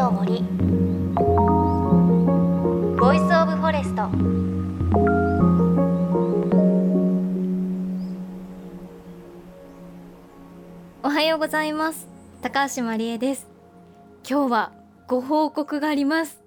[0.00, 0.42] の森。
[2.98, 4.08] Voice of Forest
[11.02, 12.08] おはようございます。
[12.40, 13.46] 高橋真理恵です。
[14.26, 14.72] 今日は
[15.06, 16.40] ご報告があります。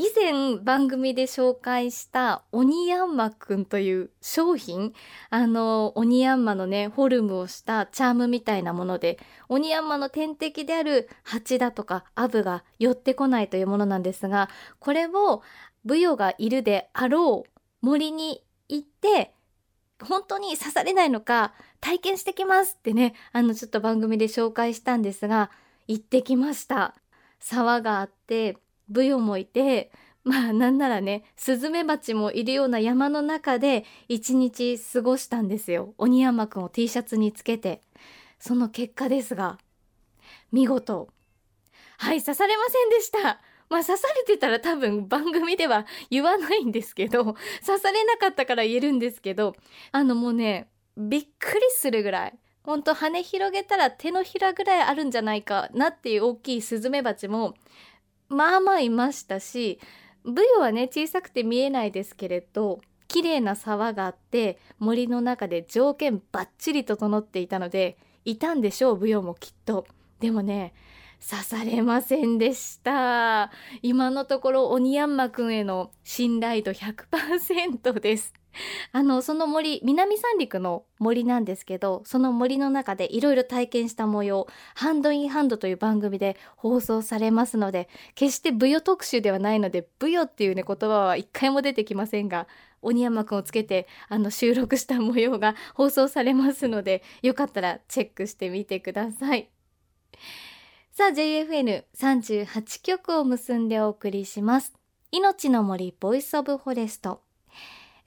[0.00, 4.94] 以前番組で紹介したオニヤンマくんという商品
[5.28, 9.18] あのオニヤンマのねフォルムをしたチャームみたいなもので
[9.50, 15.42] オニヤンマの天敵であるハチだとかアブが寄ってこないというものなんですがこれを
[15.84, 19.34] ブヨがいるであろう森に行って
[20.02, 25.50] 本当に刺されないのか体験してきますってねあのちょっと番組で紹介したんですが
[25.88, 26.94] 行ってきました。
[27.38, 28.58] 沢があって
[28.90, 29.90] ブヨもいて
[30.24, 35.94] まあなんならねスズメバチもいるような山の中で一日過ごしたんですよ。
[35.96, 37.80] 鬼山くんを T シャツにつけて。
[38.40, 39.58] その結果ですが
[40.50, 41.08] 見事
[41.98, 43.40] はい刺されませんでした。
[43.68, 49.54] まあ刺されてたら多分番組では言わないんですけど刺されなかったから言えるんですけど
[49.92, 52.34] あのもうねびっくりするぐらい。
[52.62, 57.54] ほんと羽広げたら手のひらぐらいあるんじゃないかなっていう大きいスズメバチも
[58.30, 59.78] まあまあいましたし
[60.24, 69.86] ブヨはね小さくて見えないですけれど綺麗な沢があって森の中で条件バッチリ整っていたのでいたんでしょうブヨもきっと。
[70.20, 70.74] でもね
[71.28, 73.50] 刺されませんでした
[73.82, 78.32] 今のところオニヤンマくんへの信頼度100%です
[78.92, 92.46] あのその森南三陸の森なんですけどその森の中でいろいろ体験した模様「ハンドインハンド」という番組で放送されますので決して舞踊特集ではないので舞踊っていうね言葉は一回も出てきませんが
[92.82, 99.50] 鬼山くんをつけてあの収録した模様が 放送されますのでよかったらチェックしてみてください。
[100.92, 104.74] さあ JFN38 曲を結んでお送りします。
[105.12, 107.22] 命の森 Voice of Forest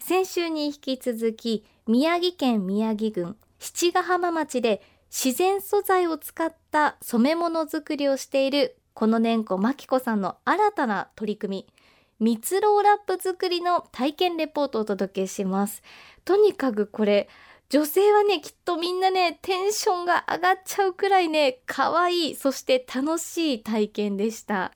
[0.06, 11.68] 先週に引き続き宮城県宮城郡七ヶ浜町で自然素材を使った染め物作りをしているこの年子真紀子さんの新たな取り組
[12.19, 15.81] み蜜ろうラップ作りの体験レポートをお届けします。
[16.25, 17.30] とにかくこれ
[17.70, 24.74] 女性はねきっとみんなねテンションが上がっちゃうくらいね可愛いそして楽しい体験でした。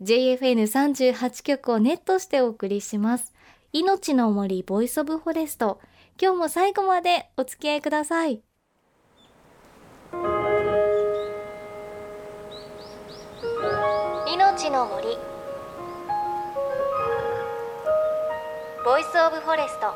[0.00, 3.34] JFN38 曲をネットしてお送りします。
[3.72, 5.80] 命の森 Voice of Forest。
[6.20, 8.42] 今日も最後までお付き合いください。
[14.26, 15.06] 命の森。
[18.84, 19.94] Voice of Forest。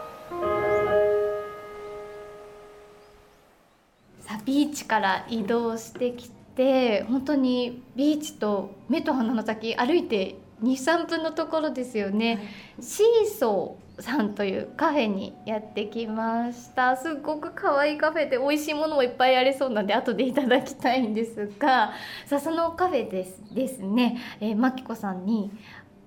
[4.20, 12.40] さあビーチから移動してきて本当にビーチと目と鼻の先歩いて23分のところですよね、は
[12.80, 16.96] い、シーソーさんというカフェにやってきました。
[16.96, 21.92] すっごく可愛いカフェで美味しいものもいっぱいありそうなんで後でいただきたいんですが。
[22.26, 25.52] さあそのカフェですですね、えー、マキコさんに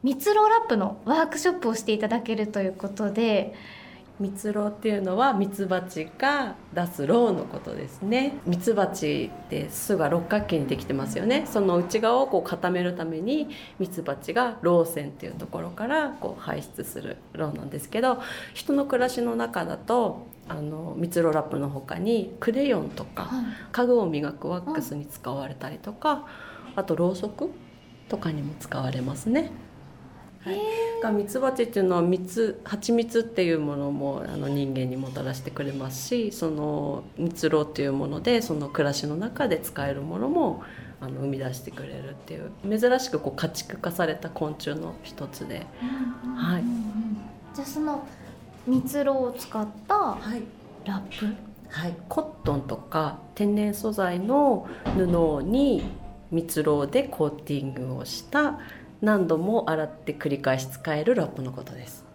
[0.03, 3.53] 蜜ろうラップのワークショップをしていただけるということで
[4.19, 8.38] 蜜ろうっていうのはミツバチが出すろうのことですね。
[8.45, 11.45] ミツバチって巣が六角形にできてますよね。
[11.45, 18.19] その内側をこう固めるためにミツバチがろう線っていうところからこう排出するろうなんですけど
[18.56, 23.29] 人の暮らしの中だとあの蜜ろうラップの他にクレヨンとか、
[23.72, 26.25] 家具を磨くワックスに使われたりとか
[26.75, 27.51] あとろうそく
[28.09, 29.51] とかにも使われますね。
[30.47, 30.59] はい、
[31.01, 40.63] がミツバチっていうのは蜜蜂蜜っていうものもあの人間にもたらしてくれますしその蜜ろうっていうものでその暮らしの中で使えるものも
[40.99, 45.67] あの生み出してくれるっていう珍しくこう家畜化された昆虫の一つで、
[46.35, 46.63] はい、
[47.53, 48.07] じゃあその
[48.65, 51.35] 蜜ろうを使ったラップ、はい、
[51.69, 55.83] はい、コットンとか天然素材の布に
[56.31, 58.59] 蜜ろうでコーティングをした
[59.01, 62.05] 何度も洗って繰り返し使えるラップのことです。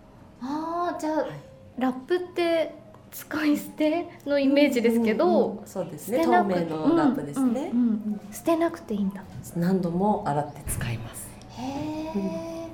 [0.40, 1.30] ああじゃあ、はい、
[1.78, 2.74] ラップって
[3.10, 6.24] 使い捨てのイメージですけど、うんうん、そうですね。
[6.24, 9.22] 透明のラップですね、うんうんうん、捨てなくていいんだ。
[9.54, 11.28] 何度も洗って使います。
[11.50, 12.68] へえ、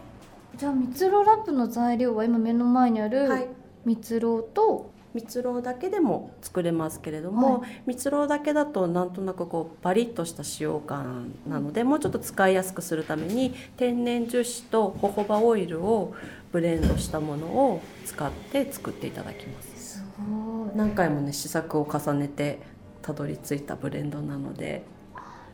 [0.53, 3.49] うん、じゃあ蜜ろうラップの材料は今目の前にある
[3.85, 16.15] 蜜ろうと、蜜ろうだけでも作れますけれども、はい、蜜ろうだけだとなんとなくこうバリッとした使用感なのでもうちょっと使いやすくするために天然樹脂とホホバオイルを
[16.53, 19.99] ブレンドしたものを使って作っていただきます。
[19.99, 20.77] すごい。
[20.77, 22.59] 何回もね試作を重ねて
[23.03, 24.83] たどり着いたブレンドなので。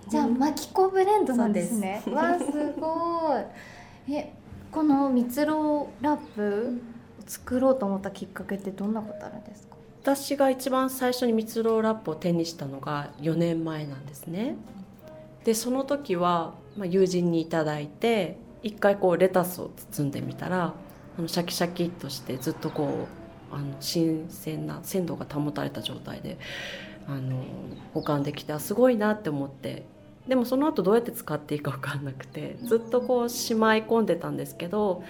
[0.09, 2.03] じゃあマキコブレンドなんですね。
[2.09, 2.45] わあす
[2.79, 3.39] ご
[4.09, 4.15] い。
[4.15, 4.33] え
[4.71, 6.94] この蜜ろうラップを
[7.27, 9.77] 作ろうと思ったきっかけってどんなことあるんですか？
[10.03, 14.57] 私が一番最初に蜜ろうラップを手にしたのが4年前なんですね。
[15.45, 20.75] でその時は、まあ、友人に頂いて一回こうレタスを包んでみたら
[21.19, 23.07] あのシャキシャキっとしてずっとこ
[23.53, 26.39] うあの新鮮な鮮度が保たれた状態で
[27.07, 27.45] あの
[27.93, 29.85] 保管できてすごいなって思って。
[30.27, 35.05] でもその後どうやって使っていいか分かんなくてずっとこうしまい込んでたんですけど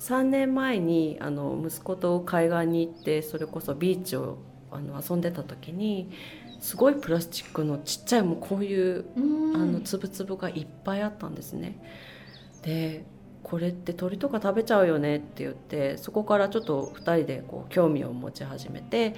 [0.00, 4.38] 3年前にあの息子と海岸に行ってそれこそビーチを
[4.70, 6.10] あの遊んでた時に
[6.58, 9.04] すごいプラスチックのちっちゃいもうこういう
[9.54, 11.78] あの粒々がいっぱいあったんですね。
[12.62, 13.04] で
[13.42, 19.14] これって鳥とか食べちゃうよねって言ってそこからちょっと2人でこう興味を持ち始めて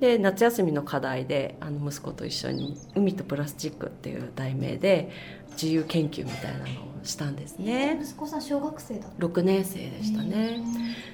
[0.00, 5.10] で夏休みの課題であの息子と一緒に「海とプラスチック」っていう題名で
[5.52, 7.98] 自由研究みたいなのをしたんですね。
[8.00, 10.60] 息子さん小学生だ6年生でしたね。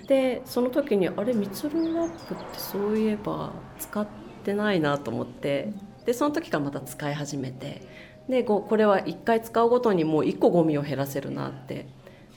[0.07, 4.07] でその時にあれミツルラップってそういえば使っ
[4.45, 5.73] てないなと思って
[6.05, 7.83] でその時からまた使い始めて
[8.29, 11.87] でこれは1回使うごとにもう1個ゴミを減らせるなって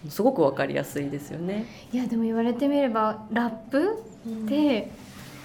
[0.10, 1.66] すごく分かりやすいですよね。
[1.92, 4.04] いやでも言われてみればラップ
[4.46, 4.92] って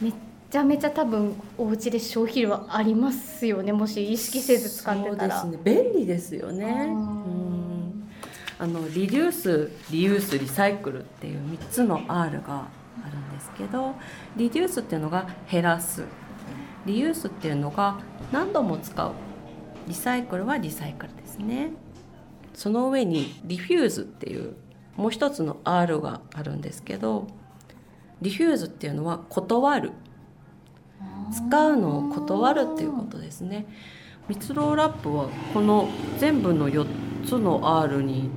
[0.01, 0.15] めっ
[0.51, 5.41] ちゃめちゃ多分お家で消費量ありますよねもし意識せず使ってたら。
[5.41, 6.89] そうですね便利ですよね。
[8.61, 12.67] あのリデュースリユースリサイクルっていう3つの R が
[13.05, 13.95] あるんですけど
[14.37, 16.03] リデュースっていうのが減らす
[16.85, 18.01] リユースっていうのが
[18.33, 19.13] 何度も使う
[19.87, 21.71] リサイクルはリサイクルですね。
[22.59, 24.57] その上にリフューズっていう
[24.97, 27.29] もう一つの R があるんですけど
[28.21, 29.93] リフューズっていうのは断る。
[31.33, 33.67] 使うのを断るっていうことですね。
[34.29, 35.89] 蜜ろうラップはこの
[36.19, 36.85] 全部の4
[37.25, 38.29] つの R に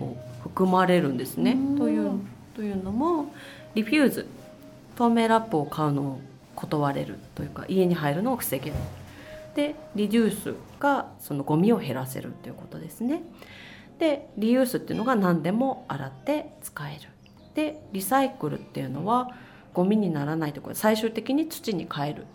[0.00, 1.56] こう含まれるんですね。
[1.78, 2.18] という
[2.56, 3.32] というのも
[3.76, 4.26] リフューズ
[4.96, 6.20] 透明ラップを買うのを
[6.56, 8.76] 断れるというか家に入るのを防げる
[9.54, 13.22] でリデュースがそのゴミを減らせるということですね。
[13.98, 17.08] でリユースっていうのが何でも洗って使える。
[17.54, 19.30] でリサイクルっていうのは
[19.74, 22.26] ゴミにならないところ最終的に土に変える。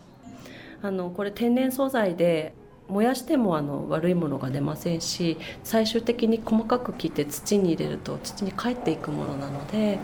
[0.82, 2.54] あのこれ天然素材で
[2.88, 10.00] 燃やしてもあの悪いものが出ませんし最終的に細かく切って土に入れると土に帰っていくものなので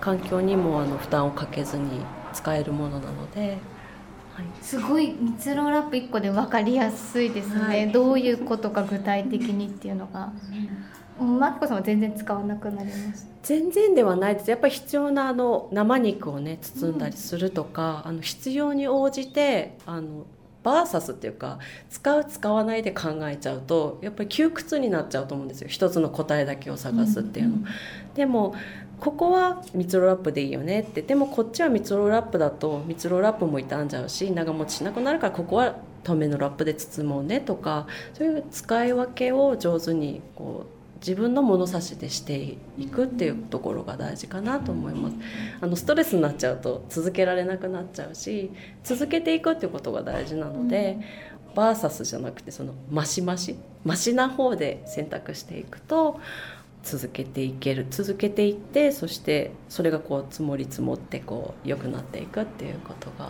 [0.00, 2.00] 環境にもあの負担をかけずに
[2.32, 3.58] 使えるものなので、
[4.62, 10.32] すごい蜜ろうラップ1個で分かりやすいですね、はい、どういうことか具体的にっていうのが。
[11.20, 14.50] マキコさんは全然使わなくなります全然ではないです。
[14.50, 20.26] やっぱり必要なあの生肉をね包んだりするとか、うん、あの必要に応じてあの
[20.62, 21.58] バーサスっていうか
[21.90, 25.68] 使う使わないで考えちゃうとやっぱり窮屈になっちゃうと思うんですよ。
[25.68, 27.54] 一つの答えだけを探すっていうの。
[27.56, 27.66] うんうん、
[28.14, 28.54] でも
[29.00, 31.02] ここは蜜ろラップでいいよねって。
[31.02, 45.16] でもこっちは蜜ろラップだと蜜ろラップも傷んじゃうし長持ちしなくなるからここは透明のラップで包もうねとかそういう使い分けを上手にこう自分の物差しでしていくっていうところが大事かなと思います。
[45.60, 48.50] あのストレスになっちゃうと続けられなくなっちゃうし
[48.84, 50.98] 続けていくっていうことが大事なので、
[51.54, 56.20] バーサスじゃなくてそのマシマシマシな方で選択していくと
[56.84, 63.24] 続けていける続けていってそしてそれがこう積もり積もってこう良くなっていくっていうことが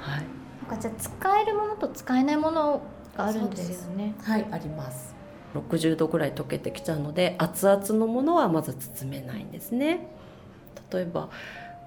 [0.00, 0.24] はい。
[0.68, 2.82] なんかじゃあ使えるものと使えないもの
[3.16, 4.14] があるんですよね。
[4.22, 5.14] はいあります。
[5.54, 10.08] 60度ぐらい溶けてきちゃうので熱々のものはまず包めないんですね。
[10.90, 11.28] 例えば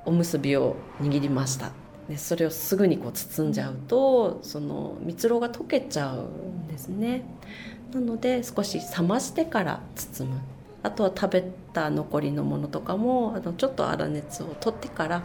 [0.06, 1.72] おむすびを握りました。
[2.08, 7.24] でそれをすぐにこう包んじゃうとその蜜ろうが溶けちゃうんですね。
[7.94, 10.40] なので少し冷ましてから包む
[10.82, 15.24] あとは食べた残りのものとかもあのちょっと粗熱を取ってから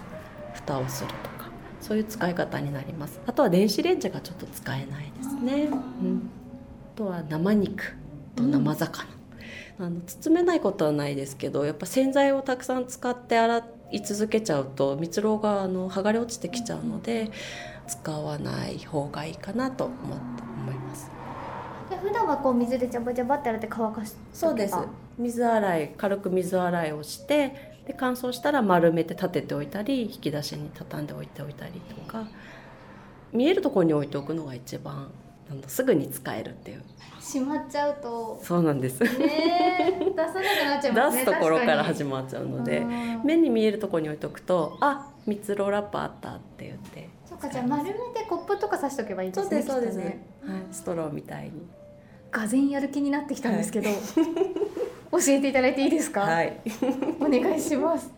[0.53, 1.49] 蓋をするとか
[1.81, 3.21] そういう使い方になります。
[3.27, 5.69] あとは電子レンジがちょっと使えないですね、
[6.03, 6.31] うん、
[6.95, 7.97] あとは生肉
[8.35, 9.07] と生魚、
[9.79, 17.31] うん、あの包めないことはないですけどやっぱ洗剤をたくさん使って洗い続けちゃうと蜜ろうがあの剥がれ落ちてきちゃうので
[17.87, 21.11] 使わない方がいいかなと思って思います。
[21.91, 24.75] で普段はこう水でジャバジャバって洗って乾かしそうです
[25.19, 32.27] 水洗い軽く水洗いをしてで乾燥したら丸めて立てておいたり引き出しに畳んでおいておいたりとか。
[33.35, 35.11] 見えるところに置いておくのが一番
[35.67, 36.83] すぐに使えるっていう。
[37.21, 38.41] しまっちゃうと。
[38.43, 39.03] そうなんです。
[39.03, 42.87] ね出さなくなっちゃいますね 出すところから始まっちゃうので。
[43.25, 47.11] 目に見えるところに置いとくとあ蜜ろうラップあったって言って。
[47.27, 50.09] そうかじゃあ丸めてコップとか刺しとけばいいですねそうですそうです。
[50.11, 51.67] ね、はい、ストローみたいに。
[52.31, 53.99] がぜやる気になってきたんですけど、はい、
[55.15, 56.23] 教えていただいていいですか？
[56.23, 56.61] はい。
[57.21, 58.11] お願いします。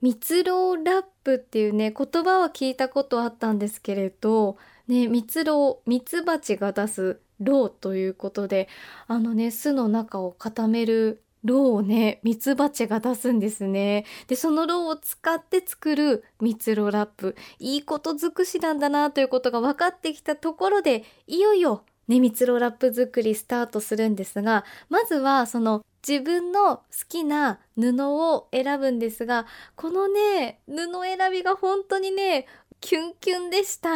[0.00, 8.68] 蜜ろうラップっていうね言葉は聞いたことあったんですけれどね蜜ろう蜜蜂が出すろうということで
[9.06, 14.04] あのね巣の中を固めるろうをね蜜蜂が出すんですね。
[14.26, 17.34] でそのろうを使って作る蜜ろうラップ。
[17.58, 32.46] いいこと尽くしなんだなということが分かってきたところでいよいよね蜜ろうラップ作りスタートするんですがまずはその自分の好きな布を選ぶんですがこのね布選びが本当にね
[32.80, 33.90] キュンキュンでした。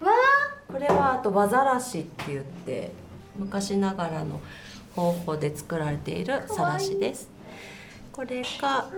[0.00, 0.08] わ
[0.66, 2.90] これはあと和ざらしって言って
[3.36, 4.40] 昔ながらの
[4.96, 7.30] 方法で作られているさらしです。
[8.12, 8.90] これが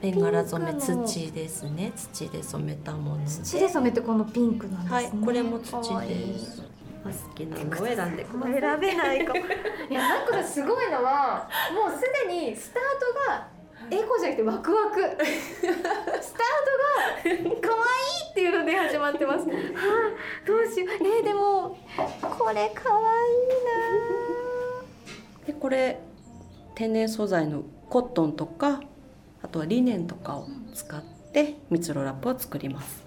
[0.00, 3.26] ベンガラ染め土ですね土で染めたもの。
[3.26, 6.71] 土で染めてこのピンクなんですね、はい、これも土です
[7.10, 8.60] 好きなのを選んでください。
[8.60, 9.42] 選べないかい
[9.92, 13.48] やなんかすごいのはもうすでにスタートが
[13.90, 15.00] エコじゃなくてワクワク。
[15.00, 15.72] スタート
[16.18, 17.50] が可愛い
[18.30, 19.40] っていうので始まってます。
[19.40, 20.88] はあどうしよう。
[20.94, 21.76] えー、でも
[22.20, 23.04] これ可愛い
[25.42, 25.98] なでこれ
[26.74, 28.80] 天然素材のコットンとか
[29.42, 33.01] あとはリネンとかを使って蜜ろラップを作ります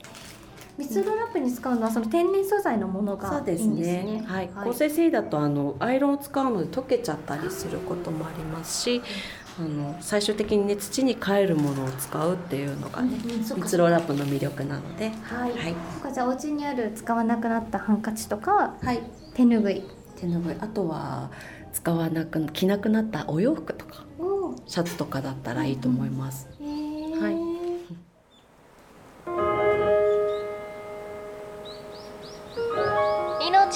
[0.77, 3.83] ミスドラップに使うのはその天然素材のものがいいんですね。
[3.83, 9.01] すねはい、はい、合成繊維だとあのアイロンを使うので溶けちゃったりすることもありますし。
[9.57, 15.51] あの最終的にね土に帰るものを使うっていうのがね、うん、蜜ろラップの魅力なので、はい。
[15.51, 19.01] はい、じゃあお家にある使わなくなったハンカチとか、はい、
[19.33, 19.83] 手ぬぐい、
[20.17, 21.31] 手ぬぐい、あとは
[21.71, 24.05] 使わなく着なくなったお洋服とか、
[24.65, 26.49] シャツとかだったらいいと思います。
[26.51, 26.54] うん、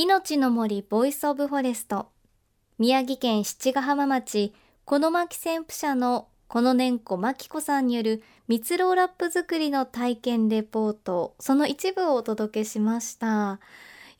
[0.00, 2.06] 命の森 Voice of Forest。
[2.78, 4.54] 宮城県七ヶ浜町。
[4.84, 11.34] この巻旋風車のこの年子真紀子さんによる蜜ろうラップ作りの体験レポート。
[11.40, 13.58] その一部をお届けしました。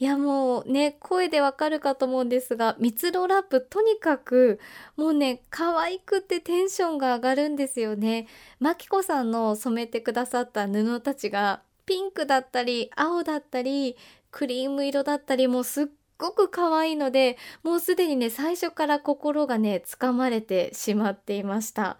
[0.00, 4.58] いやもうね声でわかるかと思うんですが蜜ろうラップとにかく
[4.96, 8.26] もうね可愛くてテンションが上がるんですよね。
[8.58, 13.96] 真紀子さんの染めてくださった布たちがピンクだったり青だったり
[14.30, 15.86] クリーム色だったりもうすっ
[16.18, 21.98] ごく可愛いのでもうすでにね最初から心がねつかまれてしまっていました。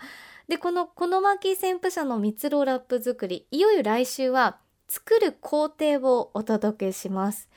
[0.48, 4.58] でこのこの巻旋風車の蜜ろラップ作りいよいよ来週は
[4.88, 7.48] 作る工程をお届けします。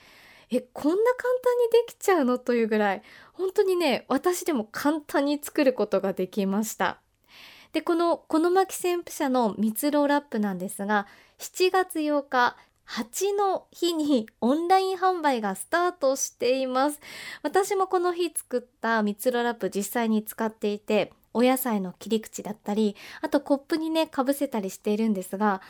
[0.49, 3.01] えこんな簡単にできちゃうのというぐらい
[3.31, 6.99] 本当にね私でも簡単に作ることができました。
[7.71, 11.07] でこのこの巻旋風車の蜜ろラップなんですが
[11.39, 12.57] 7月8日
[12.87, 16.99] 8の日にオンライン販売がスタートしています。
[17.41, 25.61] 私もこの日作った蜜ろラップ実際に使っていてお野菜の切り口だったりあとコップにねかぶせたりしているんですが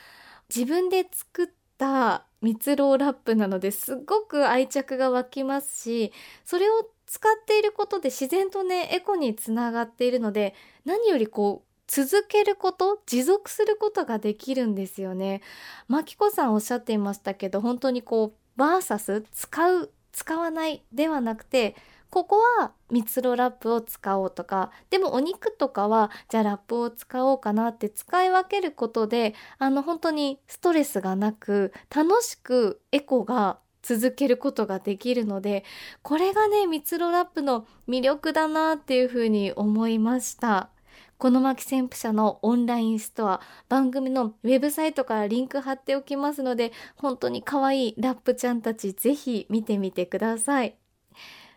[0.54, 6.12] 自分で作った蜜ろラップなのですごく愛着が湧きますし
[6.44, 15.42] それを使っていることで自然とねエコにつながっているので何よりこう続けること持続することができるんですよね。
[15.90, 21.76] マキコさんおっしゃっていましたけど本当にこうバーサス使う使わないではなくて
[22.10, 35.66] ここは蜜ろラップを使おうとかでもお肉とかはじゃあラップを使おうかなって使い分けることであの本当にストレスがなく楽しくエコが続けることができるので
[36.04, 40.70] これがね蜜ろラップの魅力だなっていうふうに思いました。
[41.22, 50.76] この巻旋風車のオンラインストア番組のウェブサイトからリンク貼っておきますので本当に可愛いラップちゃんたちぜひ見てみてください。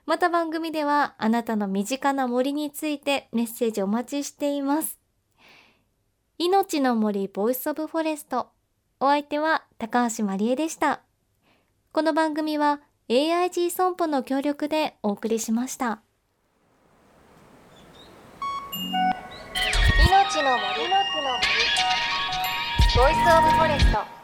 [0.05, 4.99] また番組ではあなたの身近な森についてメッセージお待ちしています。
[6.37, 8.49] 命の森 Voice of Forest。
[9.01, 11.01] お相手は高橋まりえでした。
[11.91, 16.04] この番組は AIG 損保の協力でお送りしました。
[20.43, 20.89] の森
[22.97, 24.24] ボイスオブフォレスト。